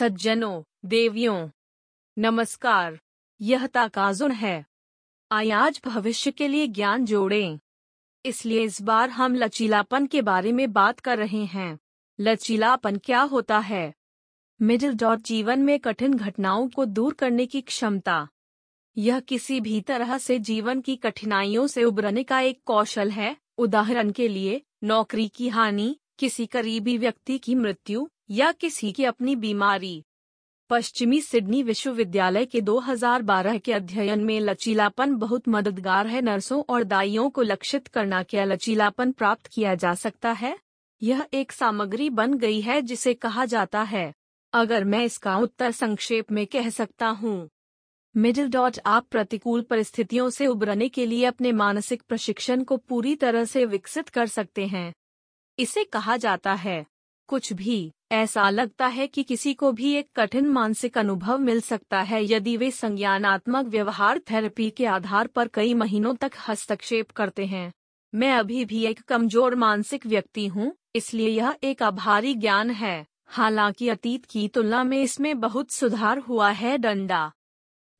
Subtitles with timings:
[0.00, 1.50] सज्जनों, देवियों,
[2.18, 3.00] नमस्कार,
[3.40, 4.66] यह ताकाजुन है।
[5.32, 7.58] आज भविष्य के लिए ज्ञान जोड़ें।
[8.24, 11.78] इसलिए इस बार हम लचीलापन के बारे में बात कर रहे हैं।
[12.20, 13.94] लचीलापन क्या होता है?
[14.62, 18.28] मिडिल डॉट जीवन में कठिन घटनाओं को दूर करने की क्षमता।
[18.96, 24.10] यह किसी भी तरह से जीवन की कठिनाइयों से उबरने का एक कौशल है। उदाहरण
[24.10, 30.04] के लिए, नौकरी की हानि, किसी करीबी व्यक्ति की मृत्यु या किसी की अपनी बीमारी।
[30.70, 37.30] पश्चिमी सिडनी विश्वविद्यालय के 2012 के अध्ययन में लचीलापन बहुत मददगार है। नर्सों और दाइयों
[37.30, 40.58] को लक्षित करना क्या लचीलापन प्राप्त किया जा सकता है?
[41.02, 44.14] यह एक सामग्री बन गई है जिसे कहा जाता है।
[44.52, 47.50] अगर मैं इसका उत्तर संक्षेप में कह सकता हूँ।
[48.16, 53.44] मिडिल डॉट, आप प्रतिकूल परिस्थितियों से उबरने के लिए अपने मानसिक प्रशिक्षण को पूरी तरह
[53.44, 54.94] से विकसित कर सकते हैं।
[55.58, 56.86] इसे कहा जाता है
[57.30, 62.00] कुछ भी। ऐसा लगता है कि किसी को भी एक कठिन मानसिक अनुभव मिल सकता
[62.00, 67.72] है, यदि वे संज्ञानात्मक व्यवहार थेरेपी के आधार पर कई महीनों तक हस्तक्षेप करते हैं।
[68.12, 73.88] मैं अभी भी एक कमज़ोर मानसिक व्यक्ति हूँ, इसलिए यह एक आभारी ज्ञान है। हालाँकि
[73.88, 77.32] अतीत की तुलना में इसमें बहुत सुधार हुआ है डंडा।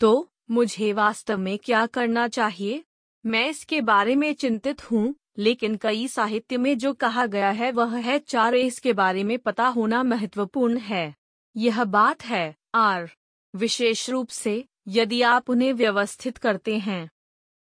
[0.00, 2.82] तो मुझे वास्तव में क्या करना चाहिए?
[3.24, 7.96] मैं इसके बारे में चिंतित हूँ लेकिन कई साहित्य में जो कहा गया है, वह
[7.96, 11.14] है चार। इसके बारे में पता होना महत्वपूर्ण है।
[11.56, 13.10] यह बात है, आर।
[13.54, 17.10] विशेष रूप से, यदि आप उन्हें व्यवस्थित करते हैं।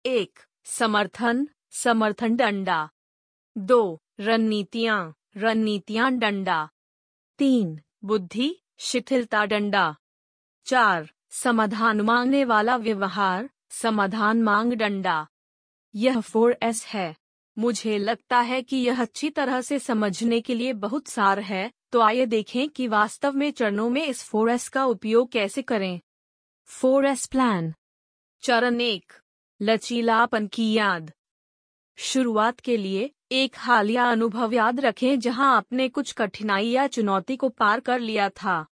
[0.06, 2.90] एक, समर्थन समर्थन डंडा।
[3.58, 6.68] दो, रणनीतियाँ रणनीतियाँ डंडा।
[7.38, 9.96] तीन, बुद्धि, शिथिलता डंडा।
[10.64, 15.26] चार, समाधान मांगने वाला व्यवहार, समाधान मांग डंडा।
[15.94, 17.16] यह फोर एस है।
[17.58, 22.00] मुझे लगता है कि यह अच्छी तरह से समझने के लिए बहुत सार है तो
[22.00, 26.00] आइए देखें कि वास्तव में चरणों में इस फोर एस का उपयोग कैसे करें।
[26.64, 27.74] Four S plan.
[28.42, 29.12] चरण एक।
[29.62, 31.12] लचीलापन की याद।
[31.96, 37.48] शुरुआत के लिए एक हालिया अनुभव याद रखें जहाँ आपने कुछ कठिनाई या चुनौती को
[37.48, 38.66] पार कर लिया था।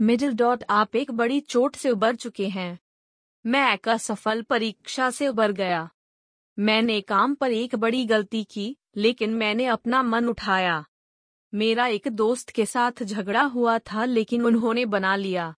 [0.00, 2.78] मिडिल डॉट, आप एक बड़ी चोट से उबर चुके हैं।
[3.46, 5.90] मैं एक असफल परीक्षा से उबर गया।
[6.58, 10.84] मैंने काम पर एक बड़ी गलती की, लेकिन मैंने अपना मन उठाया।
[11.54, 15.54] मेरा एक दोस्त के साथ झगड़ा हुआ था, लेकिन उन्होंने बना लिया।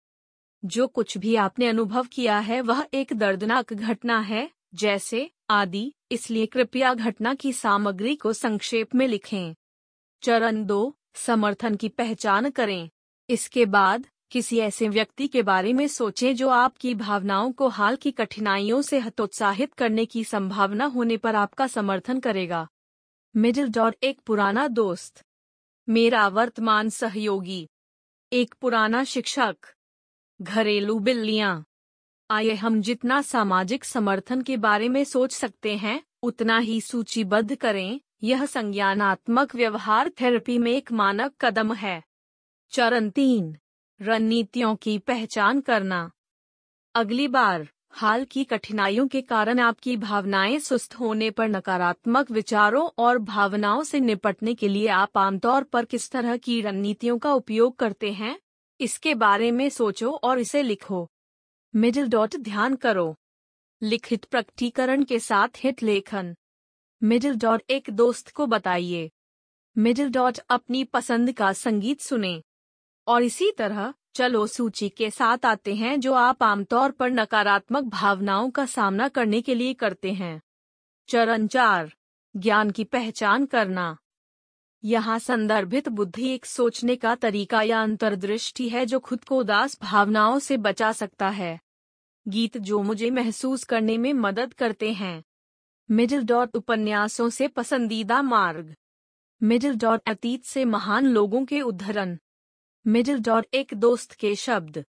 [0.64, 6.46] जो कुछ भी आपने अनुभव किया है, वह एक दर्दनाक घटना है। जैसे, आदि, इसलिए
[6.46, 9.54] कृपया घटना की सामग्री को संक्षेप में लिखें।
[10.22, 12.90] चरण दो, समर्थन की पहचान करें।
[13.30, 18.10] इसके बाद किसी ऐसे व्यक्ति के बारे में सोचें जो आपकी भावनाओं को हाल की
[18.10, 22.68] कठिनाइयों से हतोत्साहित करने की संभावना होने पर आपका समर्थन करेगा।
[23.36, 25.24] मिडिल डॉर, एक पुराना दोस्त।
[25.88, 27.68] मेरा वर्तमान सहयोगी।
[28.32, 29.56] एक पुराना शिक्षक।
[30.42, 31.64] घरेलू बिल्लियाँ।
[32.30, 38.00] आइए हम जितना सामाजिक समर्थन के बारे में सोच सकते हैं, उतना ही सूचीबद्ध करें,
[38.22, 42.02] यह संज्ञानात्मक व्यवहार थेरेपी में एक मानक कदम है।
[42.70, 43.56] चरण तीन।
[44.00, 46.10] रणनीतियों की पहचान करना।
[46.94, 53.18] अगली बार, हाल की कठिनाइयों के कारण आपकी भावनाएँ सुस्त होने पर नकारात्मक विचारों और
[53.18, 58.12] भावनाओं से निपटने के लिए आप आमतौर पर किस तरह की रणनीतियों का उपयोग करते
[58.12, 58.40] हैं,
[58.80, 61.10] इसके बारे में सोचो और इसे लिखो।
[61.76, 63.16] मिडिल डॉट ध्यान करो।
[63.82, 66.34] लिखित प्रकटीकरण के साथ हित लेखन।
[67.02, 69.10] मिडिल डॉट एक दोस्त को बताइए।
[69.78, 72.42] मिडिल डॉट अपनी पसंद का संगीत सुने।
[73.08, 78.50] और इसी तरह, चलो सूची के साथ आते हैं जो आप आमतौर पर नकारात्मक भावनाओं
[78.50, 80.42] का सामना करने के लिए करते हैं।
[81.08, 81.94] चरण चार,
[82.36, 83.98] ज्ञान की पहचान करना।
[84.84, 90.38] यहाँ संदर्भित बुद्धि एक सोचने का तरीका या अंतर्दृष्टि है जो खुद को उदास भावनाओं
[90.38, 91.60] से बचा सकता है।
[92.28, 95.24] गीत जो मुझे महसूस करने में मदद करते हैं।
[95.90, 98.74] मिडिल डॉट उपन्यासों से पसंदीदा मार्ग।
[99.42, 102.18] मिडिल डॉट अतीत से महान लोगों के उद्धरण।
[102.88, 104.82] मिडिल डॉट एक दोस्त के शब्द।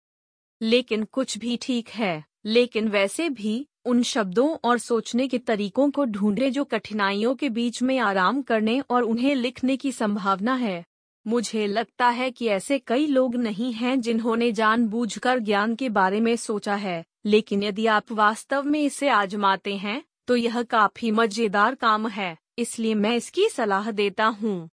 [0.62, 6.06] लेकिन कुछ भी ठीक है, लेकिन वैसे भी, उन शब्दों और सोचने के तरीकों को
[6.06, 10.84] ढूंढे जो कठिनाइयों के बीच में आराम करने और उन्हें लिखने की संभावना है।
[11.26, 16.36] मुझे लगता है कि ऐसे कई लोग नहीं हैं जिन्होंने जानबूझकर ज्ञान के बारे में
[16.38, 22.08] सोचा है, लेकिन यदि आप वास्तव में इसे आजमाते हैं तो यह काफ़ी मज़ेदार काम
[22.08, 24.70] है, इसलिए मैं इसकी सलाह देता हूँ।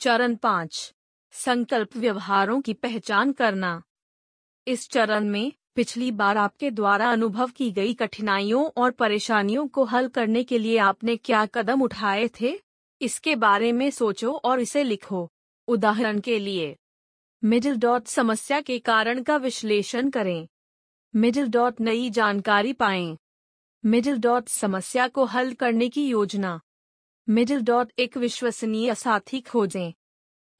[0.00, 0.92] चरण पाँच।
[1.32, 3.82] संकल्प व्यवहारों की पहचान करना।
[4.66, 10.08] इस चरण में पिछली बार आपके द्वारा अनुभव की गई कठिनाइयों और परेशानियों को हल
[10.08, 12.58] करने के लिए आपने क्या कदम उठाए थे?
[13.00, 15.30] इसके बारे में सोचो और इसे लिखो।
[15.68, 16.76] उदाहरण के लिए
[17.44, 20.48] मिडिल डॉट समस्या के कारण का विश्लेषण करें।
[21.16, 23.18] मिडिल डॉट नई जानकारी पाएँ।
[23.84, 26.60] मिडिल डॉट समस्या को हल करने की योजना।
[27.28, 29.92] मिडिल डॉट एक विश्वसनीय साथी खोजें।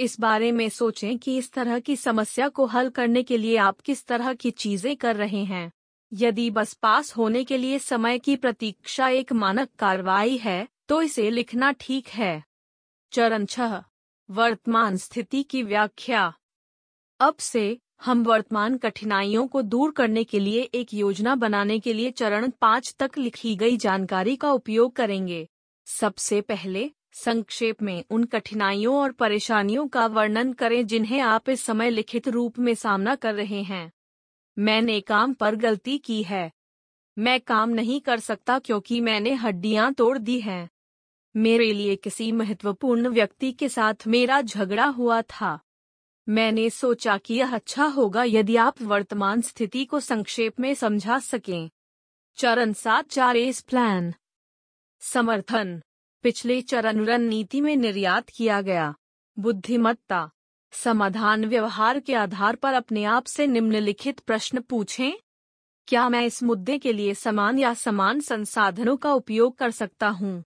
[0.01, 3.81] इस बारे में सोचें कि इस तरह की समस्या को हल करने के लिए आप
[3.81, 5.71] किस तरह की चीज़ें कर रहे हैं।
[6.13, 11.29] यदि बस पास होने के लिए समय की प्रतीक्षा एक मानक कार्रवाई है तो इसे
[11.31, 12.43] लिखना ठीक है।
[13.13, 13.83] चरण छह,
[14.29, 16.33] वर्तमान स्थिति की व्याख्या।
[17.21, 22.11] अब से, हम वर्तमान कठिनाइयों को दूर करने के लिए एक योजना बनाने के लिए
[22.11, 25.47] चरण पाँच तक लिखी गई जानकारी का उपयोग करेंगे।
[25.87, 31.91] सबसे पहले संक्षेप में, उन कठिनाइयों और परेशानियों का वर्णन करें जिन्हें आप इस समय
[31.91, 33.93] लिखित रूप में सामना कर रहे हैं।
[34.59, 36.53] मैंने काम पर गलती की है।
[37.19, 40.71] मैं काम नहीं कर सकता क्योंकि मैंने हड्डियाँ तोड़ दी हैं।
[41.37, 45.61] मेरे लिए किसी महत्वपूर्ण व्यक्ति के साथ मेरा झगड़ा हुआ था।
[46.29, 51.71] मैंने सोचा कि यह अच्छा होगा यदि आप वर्तमान स्थिति को संक्षेप में समझा सकें।
[52.37, 54.15] चरण सात चार एस प्लान
[55.01, 55.83] समर्थन।
[56.23, 58.95] पिछले चरण रणनीति में निर्यात किया गया।
[59.39, 60.31] बुद्धिमत्ता।
[60.73, 65.13] समाधान व्यवहार के आधार पर अपने आप से निम्नलिखित प्रश्न पूछें।
[65.89, 70.45] क्या मैं इस मुद्दे के लिए समान या समान संसाधनों का उपयोग कर सकता हूँ?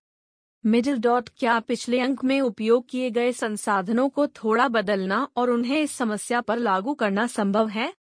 [0.67, 5.81] मिडिल डॉट, क्या पिछले अंक में उपयोग किए गए संसाधनों को थोड़ा बदलना और उन्हें
[5.81, 7.93] इस समस्या पर लागू करना संभव है?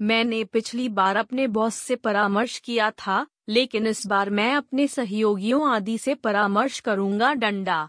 [0.00, 5.70] मैंने पिछली बार अपने बॉस से परामर्श किया था, लेकिन इस बार मैं अपने सहयोगियों
[5.70, 7.88] आदि से परामर्श करूँगा डंडा।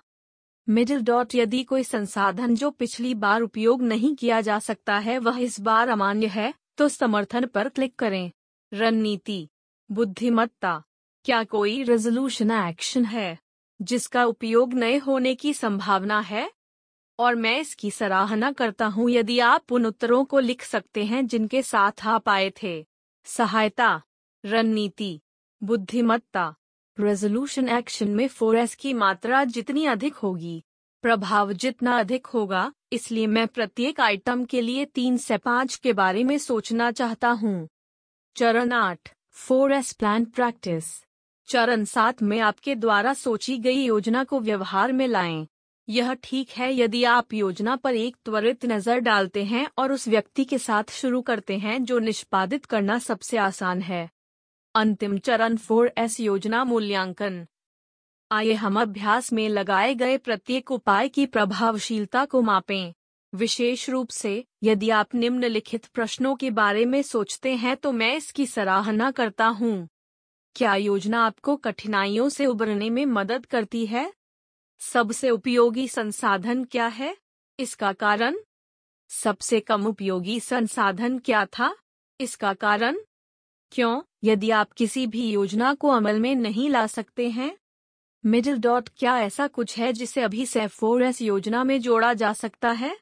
[0.69, 5.39] मिडिल डॉट, यदि कोई संसाधन जो पिछली बार उपयोग नहीं किया जा सकता है, वह
[5.39, 8.31] इस बार अमान्य है तो समर्थन पर क्लिक करें।
[8.73, 9.47] रणनीति।
[9.91, 10.83] बुद्धिमत्ता।
[11.25, 13.37] क्या कोई रेजोल्यूशन एक्शन है,
[13.81, 16.51] जिसका उपयोग नए होने की संभावना है?
[17.19, 21.61] और मैं इसकी सराहना करता हूँ यदि आप उन उत्तरों को लिख सकते हैं जिनके
[21.61, 22.85] साथ आप आए थे।
[23.25, 24.01] सहायता,
[24.43, 25.19] रणनीति,
[25.61, 26.53] बुद्धिमत्ता
[26.97, 30.63] रेजोल्यूशन एक्शन में फोरेस की मात्रा जितनी अधिक होगी,
[31.03, 36.23] प्रभाव जितना अधिक होगा, इसलिए मैं प्रत्येक आइटम के लिए तीन से पाँच के बारे
[36.23, 37.67] में सोचना चाहता हूँ।
[38.35, 40.85] चरण आठ फोर एस प्लान प्रैक्टिस
[41.49, 45.47] चरण सात में आपके द्वारा सोची गई योजना को व्यवहार में लाएँ।
[45.87, 50.43] यह ठीक है यदि आप योजना पर एक त्वरित नज़र डालते हैं और उस व्यक्ति
[50.45, 54.09] के साथ शुरू करते हैं जो निष्पादित करना सबसे आसान है।
[54.75, 57.45] अंतिम चरण फोर एस योजना मूल्यांकन।
[58.31, 62.93] आइए हम अभ्यास में लगाए गए प्रत्येक उपाय की प्रभावशीलता को मापें।
[63.33, 68.45] विशेष रूप से, यदि आप निम्नलिखित प्रश्नों के बारे में सोचते हैं तो मैं इसकी
[68.45, 69.87] सराहना करता हूँ।
[70.55, 74.11] क्या योजना आपको कठिनाइयों से उबरने में मदद करती है?
[74.81, 77.17] सबसे उपयोगी संसाधन क्या है?
[77.59, 78.37] इसका कारण?
[79.09, 81.75] सबसे कम उपयोगी संसाधन क्या था?
[82.19, 82.97] इसका कारण?
[83.71, 84.01] क्यों?
[84.23, 87.57] यदि आप किसी भी योजना को अमल में नहीं ला सकते हैं,
[88.25, 92.33] मिडिल डॉट क्या ऐसा कुछ है जिसे अभी से फोर एस योजना में जोड़ा जा
[92.33, 92.97] सकता है?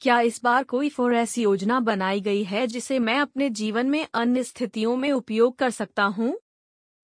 [0.00, 4.06] क्या इस बार कोई फोर एस योजना बनाई गई है जिसे मैं अपने जीवन में
[4.14, 6.38] अन्य स्थितियों में उपयोग कर सकता हूँ?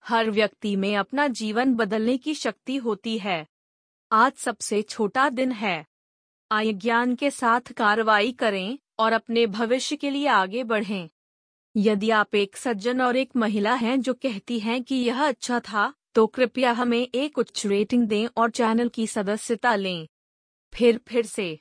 [0.05, 3.47] हर व्यक्ति में अपना जीवन बदलने की शक्ति होती है।
[4.13, 5.87] आज सबसे छोटा दिन है।
[6.51, 11.09] आय ज्ञान के साथ कार्रवाई करें और अपने भविष्य के लिए आगे बढ़ें।
[11.77, 15.95] यदि आप एक सज्जन और एक महिला हैं जो कहती हैं कि यह अच्छा था
[16.15, 20.09] तो कृपया हमें एक उच्च रेटिंग दें और चैनल की सदस्यता लें।
[20.73, 21.59] फिर फिर से।